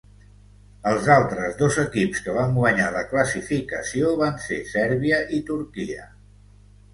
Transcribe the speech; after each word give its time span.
Els 0.91 1.09
altres 1.15 1.59
dos 1.59 1.77
equips 1.83 2.23
que 2.27 2.33
van 2.37 2.55
guanyar 2.61 2.87
la 2.95 3.03
classificació 3.11 4.09
van 4.23 4.41
ser 4.47 4.59
Sèrbia 4.73 5.21
i 5.39 5.43
Turquia. 5.53 6.09